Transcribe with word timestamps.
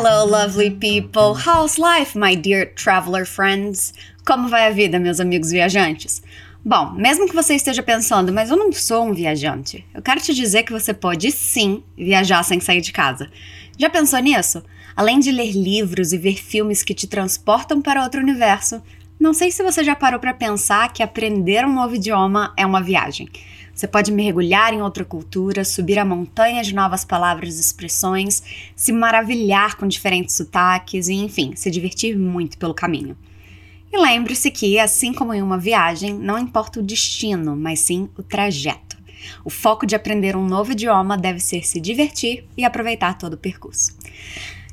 Hello, 0.00 0.24
lovely 0.24 0.70
people. 0.70 1.34
How's 1.34 1.76
life, 1.76 2.16
my 2.16 2.36
dear 2.36 2.66
traveler 2.66 3.26
friends? 3.26 3.92
Como 4.24 4.48
vai 4.48 4.68
a 4.68 4.70
vida, 4.70 4.96
meus 4.96 5.18
amigos 5.18 5.50
viajantes? 5.50 6.22
Bom, 6.64 6.92
mesmo 6.92 7.26
que 7.26 7.34
você 7.34 7.56
esteja 7.56 7.82
pensando, 7.82 8.32
mas 8.32 8.48
eu 8.48 8.56
não 8.56 8.72
sou 8.72 9.08
um 9.08 9.12
viajante, 9.12 9.84
eu 9.92 10.00
quero 10.00 10.20
te 10.20 10.32
dizer 10.32 10.62
que 10.62 10.70
você 10.70 10.94
pode 10.94 11.32
sim 11.32 11.82
viajar 11.96 12.44
sem 12.44 12.60
sair 12.60 12.80
de 12.80 12.92
casa. 12.92 13.28
Já 13.76 13.90
pensou 13.90 14.20
nisso? 14.20 14.62
Além 14.94 15.18
de 15.18 15.32
ler 15.32 15.50
livros 15.50 16.12
e 16.12 16.16
ver 16.16 16.36
filmes 16.36 16.84
que 16.84 16.94
te 16.94 17.08
transportam 17.08 17.82
para 17.82 18.04
outro 18.04 18.20
universo, 18.20 18.80
não 19.18 19.34
sei 19.34 19.50
se 19.50 19.64
você 19.64 19.82
já 19.82 19.96
parou 19.96 20.20
para 20.20 20.32
pensar 20.32 20.92
que 20.92 21.02
aprender 21.02 21.66
um 21.66 21.74
novo 21.74 21.96
idioma 21.96 22.54
é 22.56 22.64
uma 22.64 22.80
viagem. 22.80 23.28
Você 23.78 23.86
pode 23.86 24.10
mergulhar 24.10 24.74
em 24.74 24.82
outra 24.82 25.04
cultura, 25.04 25.64
subir 25.64 26.00
a 26.00 26.04
montanha 26.04 26.64
de 26.64 26.74
novas 26.74 27.04
palavras 27.04 27.58
e 27.58 27.60
expressões, 27.60 28.42
se 28.74 28.90
maravilhar 28.90 29.76
com 29.76 29.86
diferentes 29.86 30.34
sotaques 30.34 31.06
e, 31.06 31.14
enfim, 31.14 31.52
se 31.54 31.70
divertir 31.70 32.18
muito 32.18 32.58
pelo 32.58 32.74
caminho. 32.74 33.16
E 33.92 33.96
lembre-se 33.96 34.50
que, 34.50 34.80
assim 34.80 35.12
como 35.12 35.32
em 35.32 35.40
uma 35.40 35.56
viagem, 35.56 36.12
não 36.12 36.36
importa 36.36 36.80
o 36.80 36.82
destino, 36.82 37.54
mas 37.54 37.78
sim 37.78 38.08
o 38.18 38.22
trajeto. 38.24 38.98
O 39.44 39.48
foco 39.48 39.86
de 39.86 39.94
aprender 39.94 40.34
um 40.34 40.44
novo 40.44 40.72
idioma 40.72 41.16
deve 41.16 41.38
ser 41.38 41.64
se 41.64 41.80
divertir 41.80 42.48
e 42.56 42.64
aproveitar 42.64 43.16
todo 43.16 43.34
o 43.34 43.38
percurso. 43.38 43.96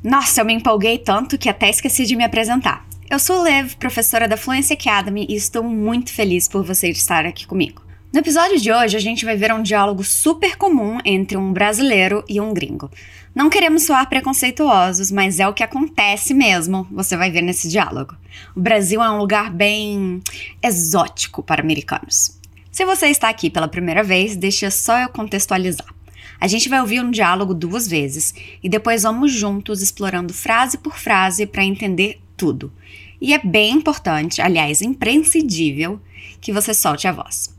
Nossa, 0.03 0.41
eu 0.41 0.45
me 0.45 0.53
empolguei 0.53 0.97
tanto 0.97 1.37
que 1.37 1.47
até 1.47 1.69
esqueci 1.69 2.07
de 2.07 2.15
me 2.15 2.23
apresentar. 2.23 2.83
Eu 3.07 3.19
sou 3.19 3.43
Lev, 3.43 3.75
professora 3.75 4.27
da 4.27 4.35
Fluency 4.35 4.73
Academy, 4.73 5.27
e 5.29 5.35
estou 5.35 5.63
muito 5.63 6.11
feliz 6.11 6.47
por 6.47 6.65
você 6.65 6.89
estar 6.89 7.23
aqui 7.23 7.45
comigo. 7.45 7.84
No 8.15 8.21
episódio 8.21 8.57
de 8.61 8.71
hoje, 8.71 8.95
a 8.95 8.99
gente 9.01 9.25
vai 9.25 9.35
ver 9.35 9.51
um 9.51 9.61
diálogo 9.61 10.01
super 10.01 10.55
comum 10.55 10.99
entre 11.03 11.35
um 11.35 11.51
brasileiro 11.51 12.23
e 12.29 12.39
um 12.39 12.53
gringo. 12.53 12.89
Não 13.35 13.49
queremos 13.49 13.83
soar 13.83 14.07
preconceituosos, 14.07 15.11
mas 15.11 15.37
é 15.37 15.45
o 15.45 15.53
que 15.53 15.61
acontece 15.61 16.33
mesmo, 16.33 16.87
você 16.89 17.17
vai 17.17 17.29
ver 17.29 17.41
nesse 17.41 17.67
diálogo. 17.67 18.15
O 18.55 18.61
Brasil 18.61 19.03
é 19.03 19.11
um 19.11 19.17
lugar 19.17 19.51
bem 19.51 20.21
exótico 20.63 21.43
para 21.43 21.61
americanos. 21.61 22.39
Se 22.71 22.85
você 22.85 23.07
está 23.07 23.27
aqui 23.27 23.49
pela 23.49 23.67
primeira 23.67 24.01
vez, 24.01 24.37
deixa 24.37 24.71
só 24.71 24.97
eu 24.97 25.09
contextualizar. 25.09 25.93
A 26.39 26.47
gente 26.47 26.69
vai 26.69 26.79
ouvir 26.79 27.01
um 27.01 27.11
diálogo 27.11 27.53
duas 27.53 27.85
vezes 27.85 28.33
e 28.63 28.69
depois 28.69 29.03
vamos 29.03 29.33
juntos 29.33 29.81
explorando 29.81 30.33
frase 30.33 30.77
por 30.77 30.97
frase 30.97 31.45
para 31.45 31.65
entender 31.65 32.21
tudo. 32.37 32.71
E 33.19 33.33
é 33.33 33.39
bem 33.39 33.73
importante, 33.73 34.41
aliás, 34.41 34.81
imprescindível, 34.81 35.99
que 36.39 36.53
você 36.53 36.73
solte 36.73 37.09
a 37.09 37.11
voz. 37.11 37.53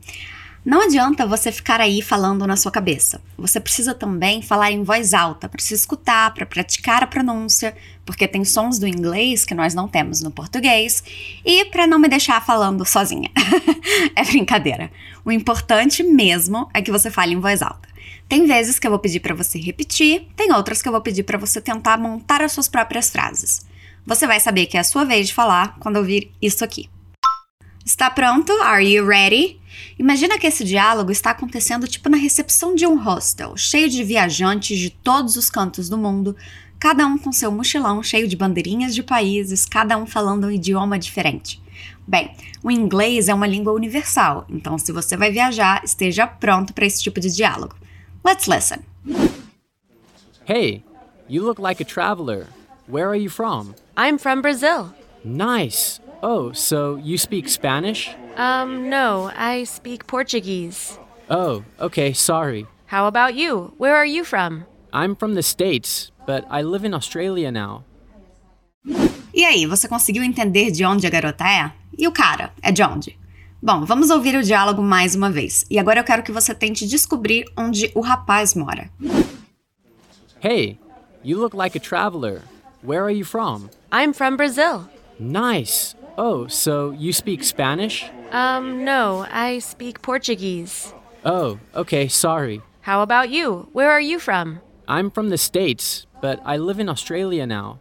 Não 0.67 0.81
adianta 0.81 1.25
você 1.25 1.49
ficar 1.49 1.79
aí 1.79 2.01
falando 2.01 2.45
na 2.45 2.57
sua 2.57 2.69
cabeça. 2.69 3.21
Você 3.37 3.57
precisa 3.57 3.93
também 3.93 4.41
falar 4.41 4.69
em 4.69 4.83
voz 4.83 5.13
alta, 5.13 5.47
para 5.47 5.61
se 5.61 5.73
escutar, 5.73 6.33
para 6.33 6.45
praticar 6.45 7.01
a 7.01 7.07
pronúncia, 7.07 7.73
porque 8.05 8.27
tem 8.27 8.43
sons 8.43 8.77
do 8.77 8.85
inglês 8.85 9.45
que 9.45 9.55
nós 9.55 9.73
não 9.73 9.87
temos 9.87 10.21
no 10.21 10.29
português, 10.29 11.01
e 11.45 11.63
para 11.71 11.87
não 11.87 11.97
me 11.97 12.09
deixar 12.09 12.45
falando 12.45 12.83
sozinha. 12.83 13.31
é 14.13 14.25
brincadeira. 14.25 14.91
O 15.23 15.31
importante 15.31 16.03
mesmo 16.03 16.69
é 16.73 16.81
que 16.81 16.91
você 16.91 17.09
fale 17.09 17.33
em 17.33 17.39
voz 17.39 17.61
alta. 17.61 17.87
Tem 18.27 18.45
vezes 18.45 18.77
que 18.77 18.85
eu 18.85 18.91
vou 18.91 18.99
pedir 18.99 19.21
para 19.21 19.33
você 19.33 19.57
repetir, 19.57 20.27
tem 20.35 20.51
outras 20.51 20.81
que 20.81 20.89
eu 20.89 20.91
vou 20.91 20.99
pedir 20.99 21.23
para 21.23 21.37
você 21.37 21.61
tentar 21.61 21.97
montar 21.97 22.41
as 22.41 22.51
suas 22.51 22.67
próprias 22.67 23.09
frases. 23.09 23.65
Você 24.05 24.27
vai 24.27 24.41
saber 24.41 24.65
que 24.65 24.75
é 24.75 24.81
a 24.81 24.83
sua 24.83 25.05
vez 25.05 25.27
de 25.27 25.33
falar 25.33 25.77
quando 25.79 25.95
ouvir 25.95 26.29
isso 26.41 26.65
aqui. 26.65 26.89
Está 27.85 28.09
pronto? 28.09 28.51
Are 28.63 28.85
you 28.85 29.07
ready? 29.07 29.61
Imagina 29.97 30.37
que 30.37 30.47
esse 30.47 30.63
diálogo 30.63 31.11
está 31.11 31.31
acontecendo 31.31 31.87
tipo 31.87 32.09
na 32.09 32.17
recepção 32.17 32.75
de 32.75 32.85
um 32.85 32.95
hostel, 32.95 33.55
cheio 33.57 33.89
de 33.89 34.03
viajantes 34.03 34.77
de 34.77 34.89
todos 34.89 35.35
os 35.35 35.49
cantos 35.49 35.89
do 35.89 35.97
mundo, 35.97 36.35
cada 36.79 37.05
um 37.05 37.17
com 37.17 37.31
seu 37.31 37.51
mochilão 37.51 38.03
cheio 38.03 38.27
de 38.27 38.35
bandeirinhas 38.35 38.93
de 38.93 39.03
países, 39.03 39.65
cada 39.65 39.97
um 39.97 40.05
falando 40.05 40.47
um 40.47 40.51
idioma 40.51 40.99
diferente. 40.99 41.61
Bem, 42.07 42.31
o 42.63 42.71
inglês 42.71 43.27
é 43.27 43.33
uma 43.33 43.47
língua 43.47 43.73
universal, 43.73 44.45
então 44.49 44.77
se 44.77 44.91
você 44.91 45.17
vai 45.17 45.31
viajar, 45.31 45.83
esteja 45.83 46.25
pronto 46.25 46.73
para 46.73 46.85
esse 46.85 47.01
tipo 47.01 47.19
de 47.19 47.33
diálogo. 47.33 47.75
Let's 48.25 48.47
listen. 48.47 48.83
Hey, 50.45 50.83
you 51.27 51.43
look 51.43 51.61
like 51.61 51.81
a 51.81 51.85
traveler. 51.85 52.47
Where 52.87 53.07
are 53.09 53.19
you 53.19 53.29
from? 53.29 53.75
I'm 53.97 54.17
from 54.17 54.41
Brazil. 54.41 54.93
Nice. 55.23 55.99
Oh, 56.23 56.53
so 56.53 56.97
you 57.03 57.17
speak 57.17 57.49
Spanish? 57.49 58.15
Um, 58.37 58.87
no, 58.89 59.31
I 59.35 59.63
speak 59.63 60.05
Portuguese. 60.05 60.99
Oh, 61.27 61.63
okay, 61.79 62.13
sorry. 62.13 62.67
How 62.85 63.07
about 63.07 63.33
you? 63.33 63.73
Where 63.77 63.95
are 63.95 64.05
you 64.05 64.23
from? 64.23 64.65
I'm 64.93 65.15
from 65.15 65.33
the 65.33 65.41
States, 65.41 66.11
but 66.27 66.45
I 66.49 66.61
live 66.61 66.85
in 66.85 66.93
Australia 66.93 67.51
now. 67.51 67.83
E 69.33 69.43
aí, 69.43 69.65
você 69.65 69.87
conseguiu 69.87 70.23
entender 70.23 70.71
de 70.71 70.85
onde 70.85 71.05
a 71.05 71.09
garota 71.09 71.43
é? 71.43 71.71
E 71.97 72.07
o 72.07 72.11
cara, 72.11 72.53
é 72.61 72.71
de 72.71 72.83
onde? 72.83 73.17
Bom, 73.61 73.83
vamos 73.85 74.11
ouvir 74.11 74.35
o 74.35 74.43
diálogo 74.43 74.81
mais 74.81 75.15
uma 75.15 75.31
vez. 75.31 75.65
E 75.69 75.79
agora 75.79 75.99
eu 75.99 76.03
quero 76.03 76.21
que 76.23 76.31
você 76.31 76.53
tente 76.53 76.87
descobrir 76.87 77.45
onde 77.57 77.91
o 77.95 78.01
rapaz 78.01 78.53
mora. 78.53 78.89
Hey, 80.41 80.79
you 81.23 81.39
look 81.39 81.55
like 81.55 81.75
a 81.75 81.81
traveler. 81.81 82.43
Where 82.83 83.01
are 83.01 83.13
you 83.13 83.25
from? 83.25 83.69
I'm 83.91 84.13
from 84.13 84.37
Brazil. 84.37 84.87
Nice. 85.19 85.95
Oh, 86.17 86.47
so 86.47 86.93
you 86.97 87.11
speak 87.11 87.43
Spanish? 87.43 88.11
Um, 88.31 88.83
no, 88.83 89.25
I 89.31 89.59
speak 89.59 90.01
Portuguese. 90.01 90.93
Oh, 91.23 91.59
okay, 91.75 92.07
sorry. 92.07 92.61
How 92.81 93.01
about 93.01 93.29
you? 93.29 93.69
Where 93.73 93.89
are 93.89 94.01
you 94.01 94.19
from? 94.19 94.59
I'm 94.87 95.09
from 95.09 95.29
the 95.29 95.37
States, 95.37 96.05
but 96.21 96.39
I 96.45 96.57
live 96.57 96.79
in 96.79 96.89
Australia 96.89 97.45
now. 97.45 97.79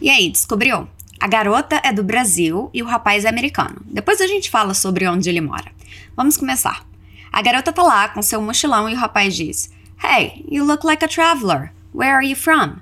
E 0.00 0.10
aí, 0.10 0.30
descobriu? 0.30 0.88
A 1.20 1.28
garota 1.28 1.80
é 1.82 1.92
do 1.92 2.02
Brasil 2.02 2.70
e 2.74 2.82
o 2.82 2.86
rapaz 2.86 3.24
é 3.24 3.28
americano. 3.28 3.80
Depois 3.86 4.20
a 4.20 4.26
gente 4.26 4.50
fala 4.50 4.74
sobre 4.74 5.06
onde 5.06 5.28
ele 5.28 5.40
mora. 5.40 5.72
Vamos 6.16 6.36
começar. 6.36 6.84
A 7.32 7.40
garota 7.40 7.72
tá 7.72 7.82
lá 7.82 8.08
com 8.08 8.20
seu 8.20 8.40
mochilão 8.40 8.88
e 8.88 8.94
o 8.94 8.98
rapaz 8.98 9.34
diz: 9.34 9.70
Hey, 10.02 10.44
you 10.48 10.64
look 10.64 10.84
like 10.84 11.04
a 11.04 11.08
traveler. 11.08 11.72
Where 11.94 12.12
are 12.12 12.26
you 12.26 12.36
from? 12.36 12.76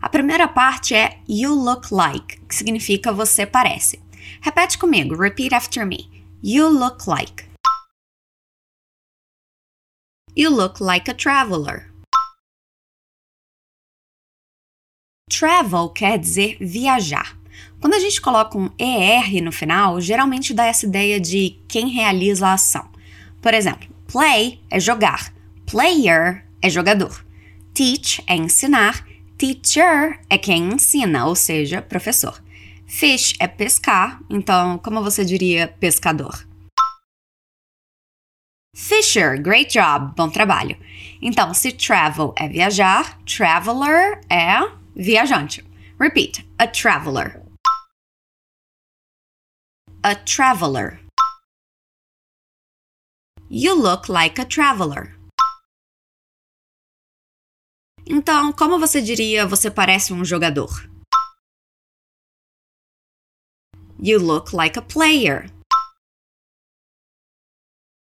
A 0.00 0.08
primeira 0.08 0.48
parte 0.48 0.94
é 0.94 1.18
you 1.28 1.54
look 1.54 1.92
like, 1.92 2.40
que 2.48 2.54
significa 2.54 3.12
você 3.12 3.44
parece. 3.44 4.00
Repete 4.40 4.78
comigo, 4.78 5.14
repeat 5.14 5.54
after 5.54 5.86
me. 5.86 6.26
You 6.42 6.68
look 6.68 7.06
like. 7.06 7.44
You 10.34 10.50
look 10.50 10.80
like 10.80 11.10
a 11.10 11.14
traveler. 11.14 11.92
Travel 15.30 15.90
quer 15.90 16.18
dizer 16.18 16.56
viajar. 16.60 17.38
Quando 17.80 17.94
a 17.94 17.98
gente 17.98 18.20
coloca 18.20 18.56
um 18.56 18.70
ER 18.78 19.42
no 19.42 19.50
final, 19.50 20.00
geralmente 20.00 20.54
dá 20.54 20.66
essa 20.66 20.86
ideia 20.86 21.20
de 21.20 21.58
quem 21.68 21.88
realiza 21.88 22.46
a 22.46 22.54
ação. 22.54 22.90
Por 23.40 23.52
exemplo, 23.52 23.88
play 24.06 24.60
é 24.70 24.78
jogar, 24.78 25.34
player 25.66 26.46
é 26.62 26.70
jogador, 26.70 27.24
teach 27.74 28.22
é 28.26 28.36
ensinar, 28.36 29.04
teacher 29.36 30.20
é 30.30 30.38
quem 30.38 30.74
ensina, 30.74 31.26
ou 31.26 31.34
seja, 31.34 31.82
professor. 31.82 32.40
Fish 32.92 33.34
é 33.40 33.48
pescar, 33.48 34.20
então 34.28 34.76
como 34.78 35.02
você 35.02 35.24
diria 35.24 35.66
pescador? 35.66 36.46
Fisher, 38.76 39.40
great 39.42 39.72
job, 39.72 40.14
bom 40.14 40.28
trabalho. 40.28 40.78
Então, 41.20 41.54
se 41.54 41.72
travel 41.72 42.34
é 42.36 42.46
viajar, 42.46 43.18
traveler 43.24 44.20
é 44.30 44.58
viajante. 44.94 45.64
Repeat, 45.98 46.46
a 46.58 46.66
traveler. 46.66 47.42
A 50.02 50.14
traveler. 50.14 51.00
You 53.48 53.74
look 53.74 54.12
like 54.12 54.38
a 54.38 54.44
traveler. 54.44 55.18
Então, 58.06 58.52
como 58.52 58.78
você 58.78 59.00
diria 59.00 59.46
você 59.46 59.70
parece 59.70 60.12
um 60.12 60.24
jogador? 60.24 60.92
You 64.04 64.18
look 64.18 64.52
like 64.52 64.76
a 64.76 64.82
player. 64.82 65.48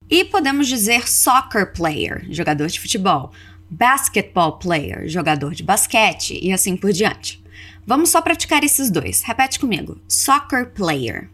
E 0.08 0.24
podemos 0.24 0.68
dizer 0.68 1.08
soccer 1.08 1.72
player, 1.72 2.24
jogador 2.30 2.68
de 2.68 2.78
futebol, 2.78 3.32
basketball 3.68 4.60
player, 4.60 5.08
jogador 5.08 5.56
de 5.56 5.64
basquete 5.64 6.38
e 6.40 6.52
assim 6.52 6.76
por 6.76 6.92
diante. 6.92 7.42
Vamos 7.84 8.10
só 8.10 8.22
praticar 8.22 8.62
esses 8.62 8.92
dois. 8.92 9.22
Repete 9.22 9.58
comigo: 9.58 10.00
soccer 10.08 10.70
player, 10.72 11.28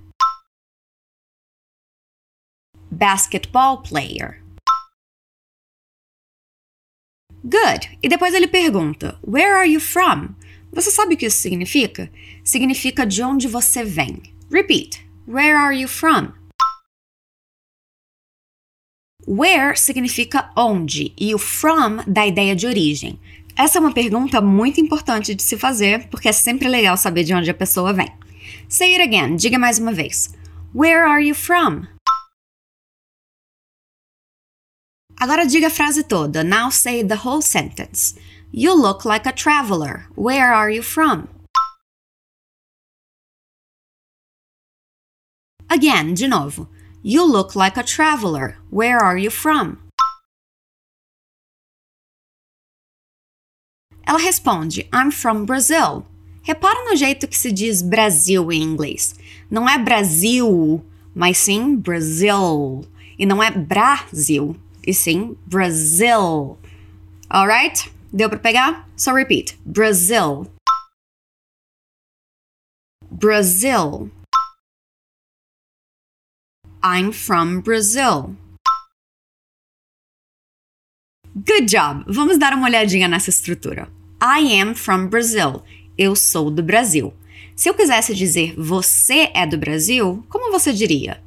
basketball 2.91 3.83
player. 3.83 4.43
Good. 7.45 7.99
E 8.03 8.09
depois 8.09 8.33
ele 8.33 8.49
pergunta: 8.49 9.19
Where 9.23 9.53
are 9.53 9.71
you 9.71 9.79
from? 9.79 10.35
Você 10.73 10.91
sabe 10.91 11.17
o 11.17 11.19
que 11.19 11.27
isso 11.27 11.37
significa? 11.37 12.11
Significa 12.43 13.05
de 13.05 13.23
onde 13.23 13.47
você 13.47 13.85
vem. 13.85 14.38
Repeat. 14.51 15.05
Where 15.27 15.59
are 15.59 15.75
you 15.75 15.87
from? 15.87 16.33
Where 19.27 19.77
significa 19.77 20.51
onde 20.57 21.13
e 21.21 21.35
o 21.35 21.39
from 21.39 21.99
dá 22.07 22.27
ideia 22.27 22.57
de 22.57 22.67
origem. 22.67 23.21
Essa 23.59 23.77
é 23.77 23.81
uma 23.81 23.93
pergunta 23.93 24.41
muito 24.41 24.81
importante 24.81 25.35
de 25.35 25.43
se 25.43 25.59
fazer, 25.59 26.09
porque 26.09 26.29
é 26.29 26.33
sempre 26.33 26.67
legal 26.67 26.97
saber 26.97 27.25
de 27.25 27.35
onde 27.35 27.51
a 27.51 27.55
pessoa 27.55 27.93
vem. 27.93 28.09
Say 28.71 28.95
it 28.95 29.03
again, 29.03 29.37
diga 29.37 29.59
mais 29.59 29.79
uma 29.79 29.93
vez. 29.93 30.33
Where 30.75 31.07
are 31.07 31.23
you 31.23 31.35
from? 31.35 31.87
Agora 35.21 35.45
diga 35.45 35.67
a 35.67 35.71
frase 35.71 36.05
toda. 36.05 36.43
Now 36.43 36.71
say 36.71 37.05
the 37.05 37.17
whole 37.17 37.43
sentence. 37.43 38.15
You 38.51 38.73
look 38.73 39.05
like 39.05 39.29
a 39.29 39.33
traveler. 39.33 40.07
Where 40.17 40.55
are 40.55 40.73
you 40.73 40.83
from? 40.83 41.29
Again, 45.71 46.15
de 46.15 46.27
novo. 46.27 46.69
You 47.03 47.25
look 47.25 47.55
like 47.55 47.77
a 47.77 47.83
traveler. 47.83 48.57
Where 48.71 48.99
are 48.99 49.19
you 49.19 49.31
from? 49.31 49.79
Ela 54.07 54.19
responde: 54.19 54.89
I'm 54.93 55.11
from 55.11 55.45
Brazil. 55.45 56.07
Repara 56.43 56.83
no 56.87 56.97
jeito 56.97 57.29
que 57.29 57.37
se 57.37 57.53
diz 57.53 57.83
Brasil 57.83 58.51
em 58.51 58.63
inglês. 58.63 59.15
Não 59.51 59.69
é 59.69 59.77
Brasil, 59.77 60.83
mas 61.15 61.37
sim 61.37 61.77
Brasil. 61.77 62.87
E 63.19 63.27
não 63.27 63.43
é 63.43 63.51
Brasil, 63.51 64.57
e 64.87 64.95
sim 64.95 65.37
Brazil. 65.45 66.57
Alright? 67.29 67.93
Deu 68.11 68.31
para 68.31 68.39
pegar? 68.39 68.89
So 68.97 69.13
repeat. 69.13 69.59
Brazil. 69.67 70.47
Brazil. 73.11 74.11
I'm 76.83 77.13
from 77.13 77.61
Brazil. 77.61 78.37
Good 81.35 81.67
job! 81.67 82.05
Vamos 82.07 82.39
dar 82.39 82.55
uma 82.55 82.69
olhadinha 82.69 83.09
nessa 83.09 83.31
estrutura. 83.31 83.89
I 84.23 84.61
am 84.61 84.77
from 84.77 85.09
Brazil. 85.09 85.65
Eu 85.97 86.15
sou 86.15 86.53
do 86.53 86.63
Brasil. 86.63 87.13
Se 87.57 87.69
eu 87.69 87.75
quisesse 87.75 88.15
dizer 88.15 88.55
você 88.57 89.31
é 89.35 89.45
do 89.45 89.59
Brasil, 89.59 90.25
como 90.29 90.53
você 90.53 90.73
diria? 90.73 91.21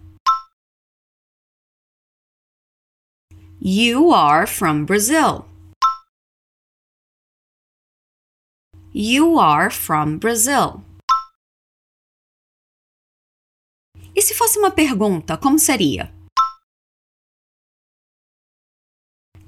You 3.62 4.14
are 4.14 4.48
from 4.48 4.86
Brazil. 4.86 5.46
You 8.94 9.38
are 9.38 9.70
from 9.70 10.18
Brazil. 10.18 10.82
E 14.16 14.22
se 14.22 14.34
fosse 14.36 14.60
uma 14.60 14.72
pergunta, 14.72 15.38
como 15.38 15.58
seria? 15.58 16.14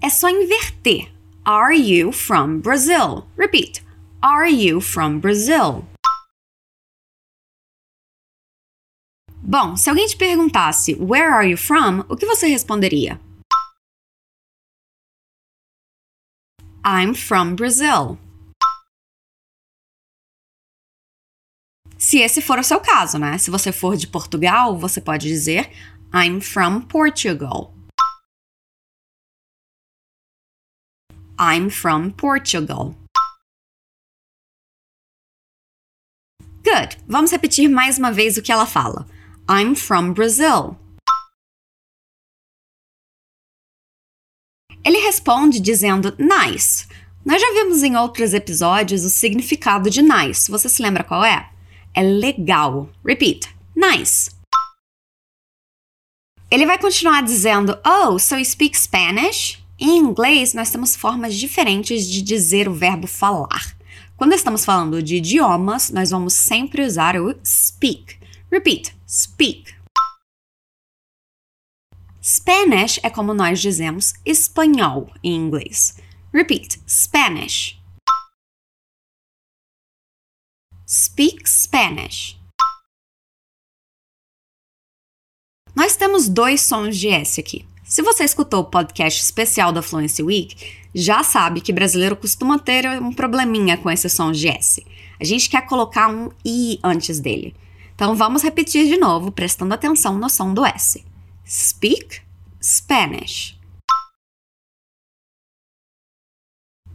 É 0.01 0.09
só 0.09 0.29
inverter. 0.29 1.13
Are 1.45 1.75
you 1.75 2.11
from 2.11 2.59
Brazil? 2.59 3.27
Repeat. 3.37 3.83
Are 4.21 4.49
you 4.49 4.79
from 4.79 5.19
Brazil? 5.19 5.85
Bom, 9.45 9.75
se 9.75 9.89
alguém 9.89 10.07
te 10.07 10.15
perguntasse 10.15 10.95
Where 10.95 11.33
are 11.33 11.49
you 11.49 11.57
from? 11.57 12.05
O 12.07 12.15
que 12.15 12.25
você 12.25 12.47
responderia? 12.47 13.19
I'm 16.85 17.13
from 17.13 17.55
Brazil. 17.55 18.17
Se 22.03 22.17
esse 22.17 22.41
for 22.41 22.59
o 22.59 22.63
seu 22.63 22.81
caso, 22.81 23.17
né? 23.17 23.37
Se 23.37 23.49
você 23.49 23.71
for 23.71 23.95
de 23.95 24.07
Portugal, 24.07 24.77
você 24.77 24.99
pode 24.99 25.25
dizer 25.25 25.71
I'm 26.13 26.41
from 26.41 26.81
Portugal. 26.81 27.73
I'm 31.39 31.69
from 31.69 32.11
Portugal. 32.11 32.93
Good. 36.61 36.97
Vamos 37.07 37.31
repetir 37.31 37.69
mais 37.69 37.97
uma 37.97 38.11
vez 38.11 38.35
o 38.35 38.41
que 38.41 38.51
ela 38.51 38.65
fala. 38.65 39.07
I'm 39.49 39.73
from 39.73 40.11
Brazil. 40.11 40.77
Ele 44.83 44.97
responde 44.97 45.61
dizendo 45.61 46.13
nice. 46.19 46.85
Nós 47.25 47.41
já 47.41 47.53
vimos 47.53 47.81
em 47.81 47.95
outros 47.95 48.33
episódios 48.33 49.05
o 49.05 49.09
significado 49.09 49.89
de 49.89 50.01
nice. 50.01 50.51
Você 50.51 50.67
se 50.67 50.81
lembra 50.81 51.05
qual 51.05 51.23
é? 51.23 51.52
É 51.95 52.01
legal. 52.01 52.89
Repeat. 53.05 53.47
Nice. 53.75 54.31
Ele 56.49 56.65
vai 56.65 56.77
continuar 56.77 57.21
dizendo: 57.21 57.77
Oh, 57.85 58.17
so 58.17 58.35
you 58.35 58.45
speak 58.45 58.77
Spanish? 58.77 59.63
Em 59.79 59.97
inglês, 59.97 60.53
nós 60.53 60.71
temos 60.71 60.95
formas 60.95 61.35
diferentes 61.35 62.07
de 62.07 62.21
dizer 62.21 62.67
o 62.67 62.73
verbo 62.73 63.07
falar. 63.07 63.75
Quando 64.15 64.33
estamos 64.33 64.63
falando 64.63 65.01
de 65.03 65.17
idiomas, 65.17 65.89
nós 65.89 66.11
vamos 66.11 66.33
sempre 66.33 66.85
usar 66.85 67.15
o 67.15 67.35
speak. 67.45 68.17
Repeat: 68.51 68.95
speak. 69.07 69.73
Spanish 72.23 72.99
é 73.03 73.09
como 73.09 73.33
nós 73.33 73.59
dizemos 73.59 74.13
espanhol 74.25 75.11
em 75.23 75.35
inglês. 75.35 75.97
Repeat: 76.33 76.79
Spanish. 76.87 77.82
Speak 80.87 81.49
Spanish. 81.49 82.37
Nós 85.73 85.95
temos 85.95 86.27
dois 86.27 86.61
sons 86.61 86.97
de 86.97 87.07
S 87.07 87.39
aqui. 87.39 87.65
Se 87.85 88.01
você 88.01 88.25
escutou 88.25 88.61
o 88.61 88.65
podcast 88.65 89.21
especial 89.21 89.71
da 89.71 89.81
Fluency 89.81 90.21
Week, 90.21 90.55
já 90.93 91.23
sabe 91.23 91.61
que 91.61 91.71
brasileiro 91.71 92.17
costuma 92.17 92.59
ter 92.59 92.85
um 93.01 93.13
probleminha 93.13 93.77
com 93.77 93.89
esse 93.89 94.09
som 94.09 94.31
de 94.33 94.49
S. 94.49 94.85
A 95.19 95.23
gente 95.23 95.49
quer 95.49 95.65
colocar 95.65 96.09
um 96.09 96.29
I 96.45 96.79
antes 96.83 97.19
dele. 97.21 97.55
Então 97.95 98.13
vamos 98.13 98.43
repetir 98.43 98.85
de 98.85 98.97
novo, 98.97 99.31
prestando 99.31 99.73
atenção 99.73 100.17
no 100.17 100.29
som 100.29 100.53
do 100.53 100.65
S. 100.65 101.03
Speak 101.47 102.21
Spanish. 102.61 103.57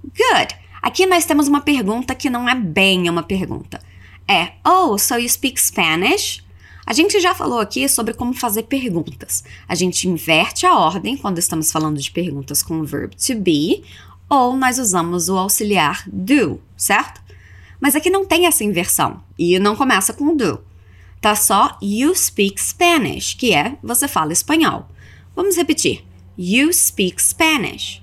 Good! 0.04 0.67
Aqui 0.80 1.06
nós 1.06 1.24
temos 1.24 1.48
uma 1.48 1.60
pergunta 1.60 2.14
que 2.14 2.30
não 2.30 2.48
é 2.48 2.54
bem 2.54 3.08
uma 3.08 3.22
pergunta. 3.22 3.80
É, 4.26 4.52
oh, 4.66 4.98
so 4.98 5.16
you 5.16 5.28
speak 5.28 5.60
Spanish? 5.60 6.44
A 6.86 6.92
gente 6.92 7.20
já 7.20 7.34
falou 7.34 7.60
aqui 7.60 7.88
sobre 7.88 8.14
como 8.14 8.32
fazer 8.32 8.62
perguntas. 8.62 9.44
A 9.68 9.74
gente 9.74 10.08
inverte 10.08 10.64
a 10.64 10.74
ordem 10.74 11.16
quando 11.16 11.38
estamos 11.38 11.70
falando 11.70 11.98
de 11.98 12.10
perguntas 12.10 12.62
com 12.62 12.80
o 12.80 12.84
verbo 12.84 13.14
to 13.14 13.34
be, 13.34 13.84
ou 14.28 14.56
nós 14.56 14.78
usamos 14.78 15.28
o 15.28 15.36
auxiliar 15.36 16.02
do, 16.06 16.60
certo? 16.76 17.22
Mas 17.80 17.94
aqui 17.94 18.10
não 18.10 18.24
tem 18.24 18.46
essa 18.46 18.64
inversão 18.64 19.22
e 19.38 19.58
não 19.58 19.76
começa 19.76 20.12
com 20.12 20.34
do. 20.34 20.60
Tá 21.20 21.34
só 21.34 21.76
you 21.82 22.14
speak 22.14 22.60
Spanish, 22.60 23.34
que 23.34 23.54
é 23.54 23.76
você 23.82 24.06
fala 24.06 24.32
espanhol. 24.32 24.88
Vamos 25.34 25.56
repetir. 25.56 26.04
You 26.38 26.72
speak 26.72 27.20
Spanish. 27.20 28.02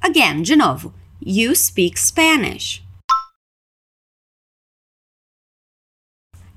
Again, 0.00 0.42
de 0.42 0.56
novo. 0.56 0.94
You 1.20 1.54
speak 1.54 1.98
Spanish. 1.98 2.82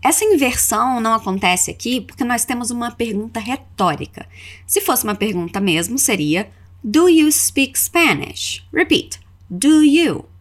Essa 0.03 0.25
inversão 0.25 0.99
não 0.99 1.13
acontece 1.13 1.71
aqui 1.71 2.01
porque 2.01 2.23
nós 2.23 2.43
temos 2.43 2.71
uma 2.71 2.91
pergunta 2.91 3.39
retórica. 3.39 4.27
Se 4.67 4.81
fosse 4.81 5.03
uma 5.03 5.15
pergunta 5.15 5.61
mesmo, 5.61 5.97
seria 5.97 6.51
Do 6.83 7.07
you 7.07 7.31
speak 7.31 7.79
Spanish? 7.79 8.65
Repeat. 8.73 9.19
Do 9.49 9.81
you? 9.83 10.33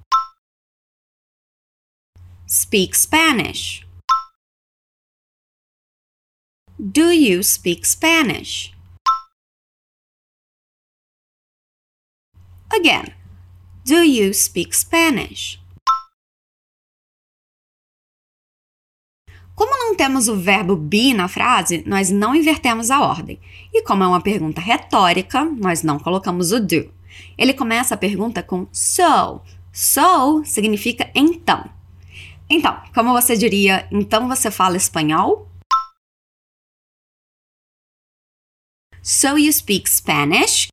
speak 2.53 2.95
Spanish? 2.95 3.83
Do 6.79 7.11
you 7.11 7.43
speak 7.43 7.87
Spanish? 7.87 8.75
Again, 12.75 13.13
do 13.85 14.03
you 14.03 14.33
speak 14.33 14.75
Spanish? 14.75 15.61
Como 19.55 19.77
não 19.77 19.95
temos 19.95 20.27
o 20.27 20.37
verbo 20.37 20.75
be 20.75 21.13
na 21.13 21.29
frase, 21.29 21.85
nós 21.87 22.11
não 22.11 22.35
invertemos 22.35 22.91
a 22.91 23.03
ordem. 23.03 23.39
E 23.75 23.83
como 23.83 24.03
é 24.03 24.07
uma 24.07 24.23
pergunta 24.23 24.59
retórica, 24.59 25.45
nós 25.45 25.83
não 25.83 25.99
colocamos 25.99 26.51
o 26.51 26.59
do. 26.59 26.91
Ele 27.37 27.53
começa 27.53 27.95
a 27.95 27.99
pergunta 27.99 28.43
com 28.43 28.67
so. 28.73 29.43
So 29.71 30.43
significa 30.43 31.11
então. 31.15 31.71
Então, 32.49 32.83
como 32.95 33.13
você 33.13 33.37
diria, 33.37 33.87
então 33.93 34.29
você 34.29 34.51
fala 34.51 34.79
espanhol? 34.79 35.47
So 39.03 39.37
you 39.37 39.53
speak 39.53 39.91
Spanish? 39.91 40.69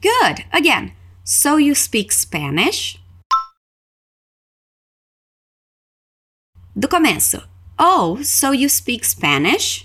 Good. 0.00 0.44
Again. 0.52 0.92
So 1.24 1.58
you 1.58 1.74
speak 1.74 2.12
Spanish? 2.12 3.00
Do 6.74 6.88
começo. 6.88 7.42
Oh, 7.76 8.22
so 8.22 8.52
you 8.52 8.68
speak 8.68 9.04
Spanish? 9.04 9.84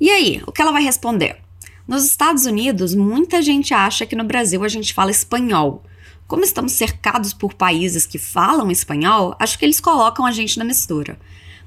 E 0.00 0.08
aí, 0.08 0.40
o 0.46 0.52
que 0.52 0.62
ela 0.62 0.70
vai 0.70 0.82
responder? 0.82 1.42
Nos 1.86 2.04
Estados 2.04 2.46
Unidos, 2.46 2.94
muita 2.94 3.42
gente 3.42 3.74
acha 3.74 4.06
que 4.06 4.14
no 4.14 4.24
Brasil 4.24 4.62
a 4.62 4.68
gente 4.68 4.94
fala 4.94 5.10
espanhol. 5.10 5.82
Como 6.28 6.44
estamos 6.44 6.72
cercados 6.72 7.34
por 7.34 7.54
países 7.54 8.06
que 8.06 8.18
falam 8.18 8.70
espanhol, 8.70 9.34
acho 9.40 9.58
que 9.58 9.64
eles 9.64 9.80
colocam 9.80 10.24
a 10.24 10.30
gente 10.30 10.58
na 10.58 10.64
mistura. 10.64 11.18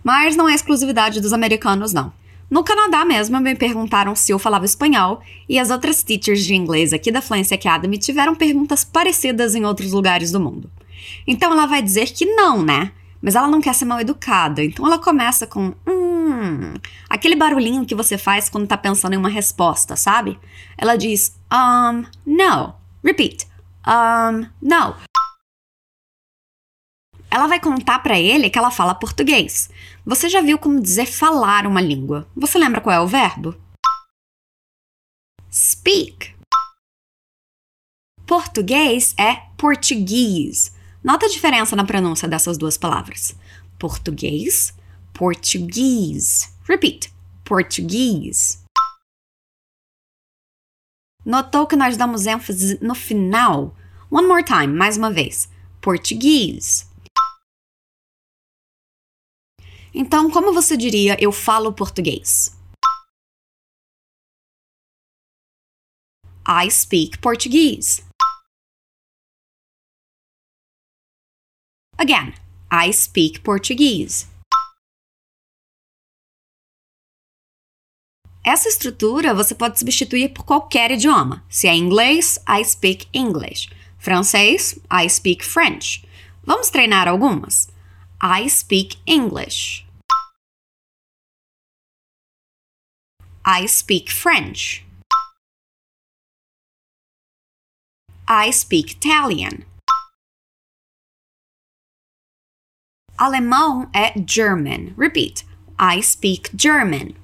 Mas 0.01 0.37
não 0.37 0.47
é 0.47 0.55
exclusividade 0.55 1.19
dos 1.19 1.33
americanos, 1.33 1.91
não. 1.91 2.13
No 2.49 2.63
Canadá 2.63 3.03
mesmo, 3.03 3.39
me 3.41 3.55
perguntaram 3.55 4.15
se 4.15 4.31
eu 4.31 4.39
falava 4.39 4.65
espanhol, 4.65 5.21
e 5.49 5.59
as 5.59 5.69
outras 5.69 6.01
teachers 6.01 6.45
de 6.45 6.55
inglês 6.55 6.93
aqui 6.93 7.11
da 7.11 7.21
Fluency 7.21 7.53
Academy 7.53 7.97
tiveram 7.97 8.33
perguntas 8.33 8.85
parecidas 8.85 9.53
em 9.53 9.65
outros 9.65 9.91
lugares 9.91 10.31
do 10.31 10.39
mundo. 10.39 10.71
Então 11.27 11.51
ela 11.51 11.65
vai 11.65 11.81
dizer 11.81 12.13
que 12.13 12.25
não, 12.25 12.63
né? 12.63 12.91
Mas 13.21 13.35
ela 13.35 13.47
não 13.47 13.59
quer 13.59 13.73
ser 13.73 13.85
mal 13.85 13.99
educada, 13.99 14.63
então 14.63 14.85
ela 14.85 14.99
começa 14.99 15.45
com 15.45 15.73
hum, 15.85 16.73
aquele 17.09 17.35
barulhinho 17.35 17.85
que 17.85 17.95
você 17.95 18.17
faz 18.17 18.47
quando 18.47 18.67
tá 18.67 18.77
pensando 18.77 19.13
em 19.13 19.17
uma 19.17 19.29
resposta, 19.29 19.95
sabe? 19.95 20.39
Ela 20.77 20.95
diz 20.95 21.37
um, 21.51 22.05
no. 22.25 22.73
Repeat. 23.03 23.47
Um, 23.85 24.47
no. 24.61 24.95
Ela 27.29 27.47
vai 27.47 27.59
contar 27.59 27.99
para 27.99 28.17
ele 28.17 28.49
que 28.49 28.57
ela 28.57 28.71
fala 28.71 28.95
português. 28.95 29.69
Você 30.07 30.29
já 30.29 30.39
viu 30.39 30.57
como 30.57 30.81
dizer 30.81 31.05
falar 31.05 31.67
uma 31.67 31.81
língua? 31.81 32.25
Você 32.33 32.57
lembra 32.57 32.79
qual 32.79 32.95
é 32.95 32.99
o 33.01 33.07
verbo? 33.07 33.53
Speak. 35.51 36.33
Português 38.25 39.13
é 39.19 39.35
português. 39.57 40.73
Nota 41.03 41.25
a 41.25 41.29
diferença 41.29 41.75
na 41.75 41.83
pronúncia 41.83 42.25
dessas 42.25 42.57
duas 42.57 42.77
palavras. 42.77 43.35
Português, 43.77 44.73
português. 45.13 46.55
Repeat. 46.63 47.13
Português. 47.43 48.63
Notou 51.25 51.67
que 51.67 51.75
nós 51.75 51.97
damos 51.97 52.25
ênfase 52.25 52.81
no 52.81 52.95
final? 52.95 53.75
One 54.09 54.25
more 54.25 54.41
time, 54.45 54.67
mais 54.67 54.95
uma 54.95 55.11
vez. 55.11 55.49
Português. 55.81 56.89
Então, 59.99 60.29
como 60.29 60.53
você 60.53 60.77
diria 60.77 61.17
eu 61.19 61.31
falo 61.31 61.73
português? 61.73 62.55
I 66.47 66.69
speak 66.69 67.17
Portuguese. 67.17 68.03
Again, 71.97 72.35
I 72.71 72.93
speak 72.93 73.39
Portuguese. 73.39 74.27
Essa 78.45 78.69
estrutura 78.69 79.33
você 79.33 79.55
pode 79.55 79.79
substituir 79.79 80.31
por 80.31 80.45
qualquer 80.45 80.91
idioma. 80.91 81.43
Se 81.49 81.67
é 81.67 81.73
inglês, 81.73 82.37
I 82.47 82.63
speak 82.63 83.07
English. 83.11 83.71
Francês, 83.97 84.79
I 84.91 85.09
speak 85.09 85.43
French. 85.43 86.07
Vamos 86.43 86.69
treinar 86.69 87.07
algumas? 87.07 87.67
I 88.21 88.47
speak 88.47 88.99
English. 89.07 89.86
I 93.49 93.65
speak 93.65 94.11
French. 94.11 94.85
I 98.27 98.51
speak 98.51 98.91
Italian. 98.91 99.63
Alemão 103.17 103.89
é 103.95 104.13
German. 104.27 104.93
Repeat. 104.97 105.45
I 105.79 106.01
speak 106.01 106.49
German. 106.57 107.15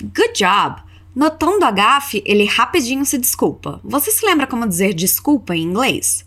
Good 0.00 0.34
job! 0.36 0.84
Notando 1.16 1.64
a 1.64 1.72
gafe, 1.72 2.22
ele 2.24 2.44
rapidinho 2.44 3.04
se 3.04 3.18
desculpa. 3.18 3.80
Você 3.82 4.12
se 4.12 4.24
lembra 4.24 4.46
como 4.46 4.68
dizer 4.68 4.94
desculpa 4.94 5.56
em 5.56 5.62
inglês? 5.64 6.24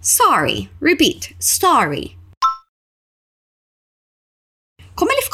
Sorry. 0.00 0.68
Repeat. 0.82 1.36
Sorry. 1.38 2.18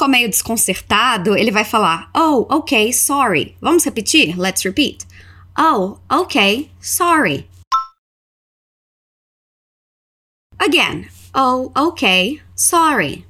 Ficou 0.00 0.08
meio 0.08 0.30
desconcertado, 0.30 1.36
ele 1.36 1.50
vai 1.50 1.64
falar: 1.64 2.10
Oh, 2.16 2.46
ok, 2.48 2.90
sorry. 2.90 3.54
Vamos 3.60 3.84
repetir? 3.84 4.38
Let's 4.38 4.62
repeat. 4.62 5.06
Oh, 5.58 5.98
ok, 6.08 6.70
sorry. 6.80 7.46
Again. 10.58 11.08
Oh, 11.34 11.70
ok, 11.76 12.40
sorry. 12.56 13.26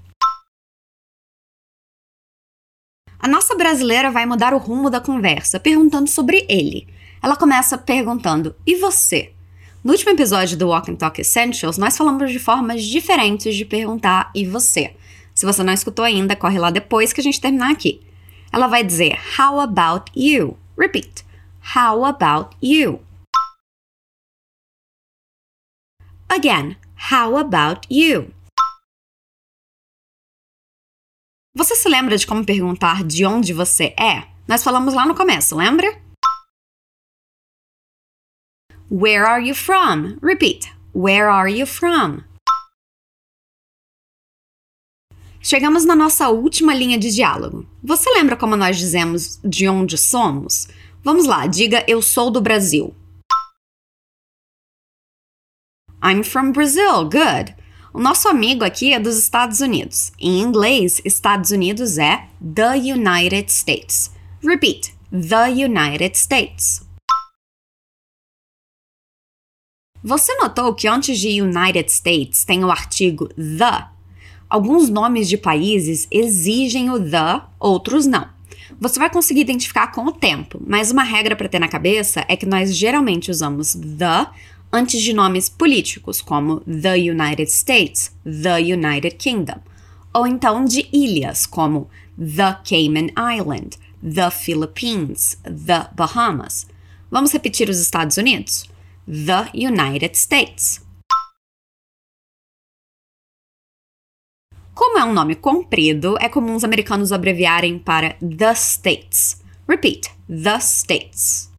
A 3.19 3.27
nossa 3.27 3.57
brasileira 3.57 4.11
vai 4.13 4.25
mudar 4.25 4.55
o 4.55 4.59
rumo 4.59 4.89
da 4.89 5.01
conversa, 5.01 5.59
perguntando 5.59 6.09
sobre 6.09 6.47
ele. 6.49 6.87
Ela 7.21 7.35
começa 7.35 7.77
perguntando: 7.77 8.55
E 8.65 8.77
você? 8.77 9.35
No 9.83 9.91
último 9.91 10.13
episódio 10.13 10.57
do 10.57 10.69
Walk 10.69 10.89
and 10.89 10.97
Talk 10.97 11.21
Essentials, 11.21 11.79
nós 11.79 11.97
falamos 11.97 12.31
de 12.31 12.39
formas 12.39 12.85
diferentes 12.85 13.57
de 13.57 13.65
perguntar 13.65 14.31
e 14.37 14.47
você. 14.47 14.95
Se 15.41 15.47
você 15.47 15.63
não 15.63 15.73
escutou 15.73 16.05
ainda, 16.05 16.37
corre 16.37 16.59
lá 16.59 16.71
depois 16.71 17.15
que 17.15 17.21
a 17.23 17.25
gente 17.25 17.41
terminar 17.41 17.73
aqui. 17.73 18.07
Ela 18.53 18.67
vai 18.67 18.85
dizer 18.85 19.19
How 19.39 19.61
about 19.61 20.13
you? 20.15 20.59
Repeat. 20.79 21.25
How 21.75 22.05
about 22.05 22.55
you? 22.63 23.01
Again. 26.29 26.77
How 27.11 27.39
about 27.39 27.89
you? 27.91 28.35
Você 31.57 31.75
se 31.75 31.89
lembra 31.89 32.19
de 32.19 32.27
como 32.27 32.45
perguntar 32.45 33.03
de 33.03 33.25
onde 33.25 33.55
você 33.55 33.95
é? 33.99 34.29
Nós 34.47 34.63
falamos 34.63 34.93
lá 34.93 35.07
no 35.07 35.15
começo, 35.15 35.57
lembra? 35.57 35.89
Where 38.91 39.25
are 39.25 39.43
you 39.43 39.55
from? 39.55 40.19
Repeat. 40.23 40.71
Where 40.95 41.31
are 41.31 41.51
you 41.51 41.67
from? 41.67 42.30
Chegamos 45.43 45.87
na 45.87 45.97
nossa 45.97 46.29
última 46.29 46.75
linha 46.75 46.99
de 46.99 47.11
diálogo. 47.11 47.67
Você 47.83 48.11
lembra 48.11 48.37
como 48.37 48.57
nós 48.57 48.77
dizemos 48.77 49.41
de 49.43 49.67
onde 49.67 49.97
somos? 49.97 50.69
Vamos 51.03 51.25
lá, 51.25 51.47
diga 51.47 51.83
eu 51.89 52.03
sou 52.03 52.31
do 52.31 52.43
Brasil. 52.43 52.95
I'm 56.05 56.23
from 56.23 56.53
Brazil, 56.53 57.05
good. 57.05 57.57
O 57.95 57.99
nosso 57.99 58.29
amigo 58.29 58.65
aqui 58.65 58.93
é 58.93 59.01
dos 59.01 59.19
Estados 59.19 59.61
Unidos. 59.61 60.13
Em 60.19 60.41
inglês, 60.41 61.01
Estados 61.07 61.51
Unidos 61.51 61.97
é 61.97 62.29
the 62.55 62.75
United 62.75 63.51
States. 63.51 64.11
Repeat: 64.43 64.95
the 65.11 65.49
United 65.49 66.19
States. 66.19 66.87
Você 70.03 70.35
notou 70.37 70.75
que 70.75 70.87
antes 70.87 71.19
de 71.19 71.41
United 71.41 71.91
States 71.91 72.45
tem 72.45 72.63
o 72.63 72.71
artigo 72.71 73.29
the? 73.29 74.00
Alguns 74.51 74.89
nomes 74.89 75.29
de 75.29 75.39
países 75.39 76.09
exigem 76.11 76.91
o 76.91 76.99
the, 76.99 77.41
outros 77.61 78.05
não. 78.05 78.29
Você 78.81 78.99
vai 78.99 79.09
conseguir 79.09 79.43
identificar 79.43 79.93
com 79.93 80.07
o 80.07 80.13
tempo, 80.13 80.61
mas 80.67 80.91
uma 80.91 81.05
regra 81.05 81.37
para 81.37 81.49
ter 81.49 81.61
na 81.61 81.69
cabeça 81.69 82.25
é 82.29 82.37
que 82.37 82.47
nós 82.47 82.77
geralmente 82.77 83.31
usamos 83.31 83.75
the 83.75 84.27
antes 84.73 85.01
de 85.03 85.13
nomes 85.13 85.49
políticos, 85.49 86.21
como 86.21 86.61
the 86.61 86.95
United 86.95 87.49
States, 87.51 88.13
the 88.25 88.59
United 88.59 89.17
Kingdom, 89.17 89.61
ou 90.13 90.27
então 90.27 90.65
de 90.65 90.89
ilhas, 90.93 91.47
como 91.47 91.89
the 92.19 92.57
Cayman 92.69 93.11
Island, 93.17 93.77
the 94.03 94.31
Philippines, 94.31 95.39
the 95.45 95.89
Bahamas. 95.95 96.67
Vamos 97.09 97.33
repetir 97.33 97.69
os 97.69 97.79
Estados 97.79 98.17
Unidos? 98.17 98.69
The 99.07 99.51
United 99.55 100.17
States. 100.17 100.81
Como 104.81 104.97
é 104.97 105.05
um 105.05 105.13
nome 105.13 105.37
comprido, 105.37 106.17
é 106.19 106.27
comum 106.27 106.57
os 106.57 106.65
americanos 106.65 107.13
abreviarem 107.13 107.79
para 107.79 108.15
the 108.15 108.55
States. 108.55 109.39
Repeat: 109.69 110.09
the 110.27 110.59
States. 110.59 111.53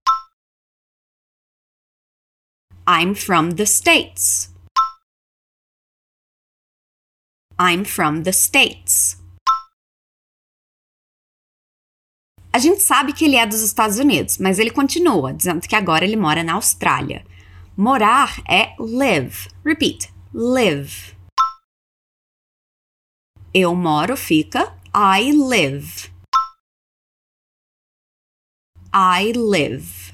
I'm 2.89 3.13
from 3.13 3.49
the 3.49 3.65
States. 3.67 4.51
I'm 7.59 7.85
from 7.85 8.23
the 8.23 8.31
States. 8.31 9.21
A 12.51 12.57
gente 12.57 12.81
sabe 12.81 13.13
que 13.13 13.25
ele 13.25 13.35
é 13.35 13.45
dos 13.45 13.61
Estados 13.61 13.99
Unidos, 13.99 14.39
mas 14.39 14.57
ele 14.57 14.71
continua 14.71 15.31
dizendo 15.31 15.61
que 15.67 15.75
agora 15.75 16.03
ele 16.03 16.15
mora 16.15 16.43
na 16.43 16.53
Austrália. 16.53 17.23
Morar 17.77 18.41
é 18.49 18.73
live. 18.79 19.47
Repeat: 19.63 20.11
live. 20.33 21.20
Eu 23.53 23.75
moro 23.75 24.15
fica 24.15 24.73
I 24.95 25.33
live. 25.33 26.09
I 28.93 29.33
live. 29.33 30.13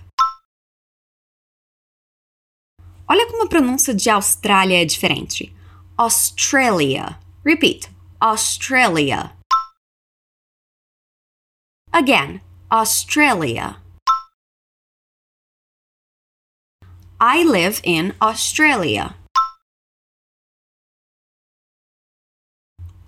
Olha 3.08 3.28
como 3.28 3.44
a 3.44 3.48
pronúncia 3.48 3.94
de 3.94 4.10
Austrália 4.10 4.82
é 4.82 4.86
diferente. 4.86 5.56
Australia. 5.96 7.20
Repeat. 7.46 7.92
Australia. 8.20 9.32
Again. 11.92 12.42
Australia. 12.72 13.80
I 17.22 17.44
live 17.44 17.82
in 17.84 18.14
Australia. 18.20 19.16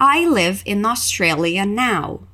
I 0.02 0.26
live 0.26 0.64
in 0.66 0.86
Australia 0.86 1.66
now. 1.66 2.26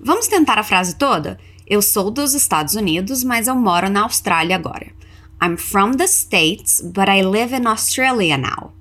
Vamos 0.00 0.28
tentar 0.28 0.58
a 0.58 0.62
frase 0.64 0.96
toda? 0.96 1.38
Eu 1.66 1.82
sou 1.82 2.10
dos 2.10 2.32
Estados 2.32 2.74
Unidos, 2.74 3.22
mas 3.22 3.46
eu 3.46 3.54
moro 3.54 3.90
na 3.90 4.04
Austrália 4.04 4.56
agora. 4.56 4.94
I'm 5.42 5.58
from 5.58 5.92
the 5.92 6.06
States, 6.06 6.80
but 6.80 7.10
I 7.10 7.22
live 7.22 7.54
in 7.54 7.66
Australia 7.66 8.38
now. 8.38 8.72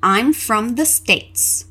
I'm 0.00 0.32
from 0.32 0.76
the 0.76 0.86
States. 0.86 1.68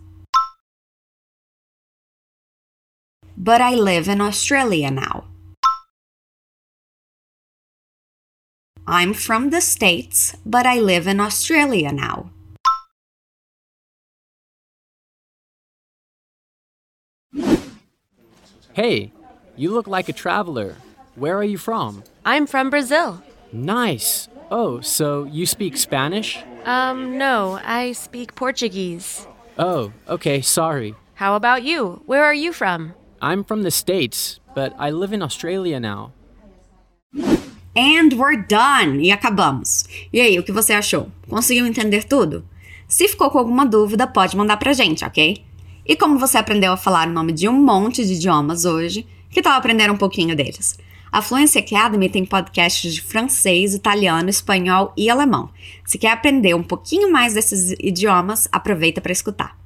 But 3.37 3.61
I 3.61 3.75
live 3.75 4.11
in 4.11 4.19
Australia 4.19 4.91
now. 4.91 5.30
I'm 8.87 9.13
from 9.13 9.51
the 9.51 9.61
States, 9.61 10.35
but 10.45 10.65
I 10.65 10.79
live 10.79 11.07
in 11.07 11.19
Australia 11.19 11.91
now. 11.91 12.31
Hey, 18.73 19.11
you 19.55 19.71
look 19.71 19.87
like 19.87 20.09
a 20.09 20.13
traveler. 20.13 20.75
Where 21.15 21.37
are 21.37 21.43
you 21.43 21.57
from? 21.57 22.03
I'm 22.25 22.47
from 22.47 22.69
Brazil. 22.69 23.21
Nice. 23.51 24.29
Oh, 24.49 24.81
so 24.81 25.25
you 25.25 25.45
speak 25.45 25.77
Spanish? 25.77 26.39
Um, 26.65 27.17
no, 27.17 27.59
I 27.63 27.91
speak 27.91 28.33
Portuguese. 28.35 29.27
Oh, 29.57 29.91
okay, 30.07 30.41
sorry. 30.41 30.95
How 31.15 31.35
about 31.35 31.63
you? 31.63 32.01
Where 32.05 32.23
are 32.23 32.33
you 32.33 32.53
from? 32.53 32.93
I'm 33.21 33.43
from 33.43 33.63
the 33.63 33.71
States, 33.71 34.39
but 34.55 34.73
I 34.79 34.89
live 34.89 35.13
in 35.13 35.21
Australia 35.21 35.79
now. 35.79 36.13
And 37.75 38.09
we're 38.15 38.45
done! 38.47 39.01
E 39.01 39.11
acabamos. 39.11 39.85
E 40.11 40.19
aí, 40.19 40.37
o 40.37 40.43
que 40.43 40.51
você 40.51 40.73
achou? 40.73 41.09
Conseguiu 41.29 41.65
entender 41.65 42.03
tudo? 42.03 42.43
Se 42.87 43.07
ficou 43.07 43.29
com 43.29 43.37
alguma 43.37 43.65
dúvida, 43.65 44.05
pode 44.05 44.35
mandar 44.35 44.57
pra 44.57 44.73
gente, 44.73 45.05
ok? 45.05 45.41
E 45.85 45.95
como 45.95 46.19
você 46.19 46.37
aprendeu 46.37 46.73
a 46.73 46.77
falar 46.77 47.07
o 47.07 47.11
nome 47.11 47.31
de 47.31 47.47
um 47.47 47.53
monte 47.53 48.05
de 48.05 48.13
idiomas 48.13 48.65
hoje, 48.65 49.07
que 49.29 49.41
tal 49.41 49.53
aprender 49.53 49.89
um 49.89 49.97
pouquinho 49.97 50.35
deles? 50.35 50.77
A 51.11 51.21
Fluency 51.21 51.59
Academy 51.59 52.09
tem 52.09 52.25
podcasts 52.25 52.93
de 52.93 53.01
francês, 53.01 53.73
italiano, 53.73 54.29
espanhol 54.29 54.93
e 54.95 55.09
alemão. 55.09 55.49
Se 55.85 55.97
quer 55.97 56.11
aprender 56.11 56.53
um 56.53 56.63
pouquinho 56.63 57.11
mais 57.11 57.33
desses 57.33 57.71
idiomas, 57.79 58.47
aproveita 58.51 59.01
para 59.01 59.11
escutar. 59.11 59.57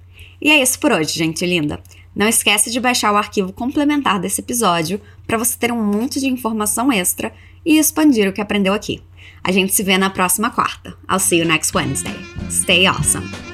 E 0.42 0.52
é 0.52 0.62
isso 0.62 0.80
por 0.80 0.92
hoje, 0.92 1.18
gente 1.18 1.46
linda. 1.46 1.80
Não 2.16 2.28
esquece 2.28 2.72
de 2.72 2.80
baixar 2.80 3.12
o 3.12 3.18
arquivo 3.18 3.52
complementar 3.52 4.20
desse 4.20 4.42
episódio 4.42 5.02
para 5.28 5.38
você 5.38 5.58
ter 5.58 5.72
um 5.72 5.84
monte 5.84 6.20
de 6.20 6.28
informação 6.28 6.92
extra 6.92 7.34
e 7.66 7.78
expandir 7.78 8.30
o 8.30 8.34
que 8.34 8.42
aprendeu 8.42 8.74
aqui. 8.74 9.02
A 9.44 9.52
gente 9.52 9.74
se 9.74 9.84
vê 9.84 9.98
na 9.98 10.10
próxima 10.10 10.50
quarta. 10.50 10.96
I'll 11.10 11.20
see 11.20 11.40
you 11.40 11.46
next 11.46 11.76
Wednesday. 11.76 12.16
Stay 12.50 12.86
awesome! 12.88 13.45